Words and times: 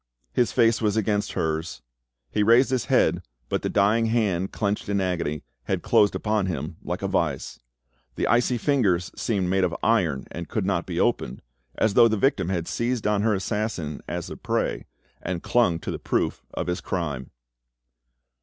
His 0.33 0.51
face 0.51 0.81
was 0.81 0.97
against 0.97 1.33
hers; 1.33 1.83
he 2.31 2.41
raised 2.41 2.71
his 2.71 2.85
head, 2.85 3.21
but 3.49 3.61
the 3.61 3.69
dying 3.69 4.07
hand, 4.07 4.51
clenched 4.51 4.89
in 4.89 4.99
agony, 4.99 5.43
had 5.65 5.83
closed 5.83 6.15
upon 6.15 6.47
him 6.47 6.77
like 6.81 7.03
a 7.03 7.07
vise. 7.07 7.59
The 8.15 8.25
icy 8.25 8.57
fingers 8.57 9.11
seemed 9.15 9.47
made 9.51 9.63
of 9.63 9.75
iron 9.83 10.25
and 10.31 10.49
could 10.49 10.65
not 10.65 10.87
be 10.87 10.99
opened, 10.99 11.43
as 11.75 11.93
though 11.93 12.07
the 12.07 12.17
victim 12.17 12.49
had 12.49 12.67
seized 12.67 13.05
on 13.05 13.21
her 13.21 13.35
assassin 13.35 14.01
as 14.07 14.31
a 14.31 14.35
prey, 14.37 14.87
and 15.21 15.43
clung 15.43 15.77
to 15.77 15.91
the 15.91 15.99
proof 15.99 16.41
of 16.55 16.65
his 16.65 16.81
crime. 16.81 17.29